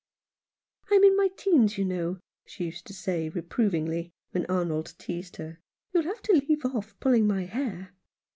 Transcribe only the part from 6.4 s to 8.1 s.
leave off pulling my hair."